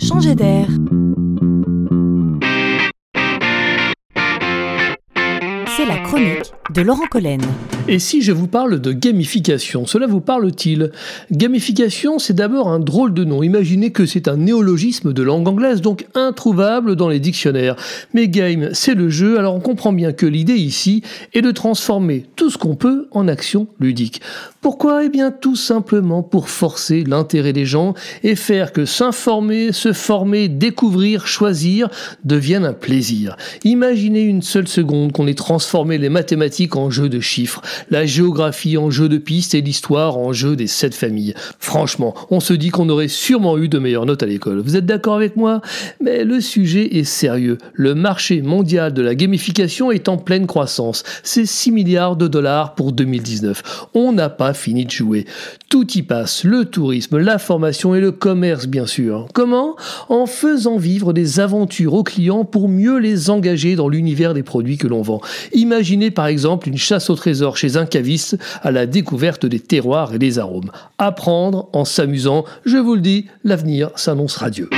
changer 0.00 0.34
d'air. 0.34 0.68
C'est 5.76 5.86
la 5.86 5.98
chronique 5.98 6.52
de 6.74 6.82
Laurent 6.82 7.06
Collen. 7.10 7.40
Et 7.88 7.98
si 7.98 8.22
je 8.22 8.32
vous 8.32 8.46
parle 8.46 8.80
de 8.80 8.92
gamification, 8.92 9.86
cela 9.86 10.06
vous 10.06 10.20
parle-t-il? 10.20 10.92
Gamification, 11.32 12.18
c'est 12.18 12.34
d'abord 12.34 12.68
un 12.68 12.78
drôle 12.78 13.12
de 13.14 13.24
nom. 13.24 13.42
Imaginez 13.42 13.90
que 13.90 14.06
c'est 14.06 14.28
un 14.28 14.36
néologisme 14.36 15.12
de 15.12 15.22
langue 15.22 15.48
anglaise, 15.48 15.80
donc 15.80 16.06
introuvable 16.14 16.94
dans 16.94 17.08
les 17.08 17.18
dictionnaires. 17.18 17.76
Mais 18.14 18.28
game, 18.28 18.70
c'est 18.72 18.94
le 18.94 19.08
jeu, 19.08 19.38
alors 19.38 19.54
on 19.54 19.60
comprend 19.60 19.92
bien 19.92 20.12
que 20.12 20.26
l'idée 20.26 20.54
ici 20.54 21.02
est 21.32 21.42
de 21.42 21.50
transformer 21.50 22.26
tout 22.36 22.50
ce 22.50 22.58
qu'on 22.58 22.76
peut 22.76 23.08
en 23.10 23.26
action 23.26 23.66
ludique. 23.80 24.20
Pourquoi? 24.60 25.04
Eh 25.04 25.08
bien 25.08 25.30
tout 25.30 25.56
simplement 25.56 26.22
pour 26.22 26.48
forcer 26.48 27.02
l'intérêt 27.04 27.52
des 27.54 27.64
gens 27.64 27.94
et 28.22 28.36
faire 28.36 28.72
que 28.72 28.84
s'informer, 28.84 29.72
se 29.72 29.92
former, 29.92 30.48
découvrir, 30.48 31.26
choisir 31.26 31.88
devienne 32.24 32.66
un 32.66 32.74
plaisir. 32.74 33.36
Imaginez 33.64 34.22
une 34.22 34.42
seule 34.42 34.68
seconde 34.68 35.12
qu'on 35.12 35.26
les 35.72 36.08
mathématiques 36.08 36.76
en 36.76 36.90
jeu 36.90 37.08
de 37.08 37.20
chiffres, 37.20 37.62
la 37.90 38.04
géographie 38.04 38.76
en 38.76 38.90
jeu 38.90 39.08
de 39.08 39.18
pistes 39.18 39.54
et 39.54 39.60
l'histoire 39.60 40.18
en 40.18 40.32
jeu 40.32 40.56
des 40.56 40.66
sept 40.66 40.94
familles. 40.94 41.34
Franchement, 41.58 42.14
on 42.30 42.40
se 42.40 42.52
dit 42.52 42.70
qu'on 42.70 42.88
aurait 42.88 43.08
sûrement 43.08 43.56
eu 43.56 43.68
de 43.68 43.78
meilleures 43.78 44.06
notes 44.06 44.22
à 44.22 44.26
l'école. 44.26 44.60
Vous 44.60 44.76
êtes 44.76 44.86
d'accord 44.86 45.14
avec 45.14 45.36
moi? 45.36 45.60
Mais 46.00 46.24
le 46.24 46.40
sujet 46.40 46.98
est 46.98 47.04
sérieux. 47.04 47.58
Le 47.72 47.94
marché 47.94 48.42
mondial 48.42 48.92
de 48.92 49.02
la 49.02 49.14
gamification 49.14 49.90
est 49.90 50.08
en 50.08 50.16
pleine 50.16 50.46
croissance. 50.46 51.04
C'est 51.22 51.46
6 51.46 51.70
milliards 51.70 52.16
de 52.16 52.26
dollars 52.26 52.74
pour 52.74 52.92
2019. 52.92 53.88
On 53.94 54.12
n'a 54.12 54.28
pas 54.28 54.54
fini 54.54 54.84
de 54.84 54.90
jouer. 54.90 55.24
Tout 55.68 55.86
y 55.92 56.02
passe, 56.02 56.44
le 56.44 56.64
tourisme, 56.64 57.18
la 57.18 57.38
formation 57.38 57.94
et 57.94 58.00
le 58.00 58.12
commerce 58.12 58.66
bien 58.66 58.86
sûr. 58.86 59.28
Comment? 59.34 59.76
En 60.08 60.26
faisant 60.26 60.78
vivre 60.78 61.12
des 61.12 61.38
aventures 61.38 61.94
aux 61.94 62.02
clients 62.02 62.44
pour 62.44 62.68
mieux 62.68 62.98
les 62.98 63.30
engager 63.30 63.76
dans 63.76 63.88
l'univers 63.88 64.34
des 64.34 64.42
produits 64.42 64.78
que 64.78 64.88
l'on 64.88 65.02
vend. 65.02 65.20
Imaginez 65.52 66.10
par 66.10 66.26
exemple 66.26 66.68
une 66.68 66.78
chasse 66.78 67.10
au 67.10 67.14
trésor 67.14 67.56
chez 67.56 67.76
un 67.76 67.86
caviste 67.86 68.38
à 68.62 68.70
la 68.70 68.86
découverte 68.86 69.46
des 69.46 69.60
terroirs 69.60 70.14
et 70.14 70.18
des 70.18 70.38
arômes. 70.38 70.70
Apprendre 70.98 71.68
en 71.72 71.84
s'amusant, 71.84 72.44
je 72.64 72.76
vous 72.76 72.94
le 72.94 73.00
dis, 73.00 73.26
l'avenir 73.44 73.90
s'annonce 73.96 74.36
radieux. 74.36 74.70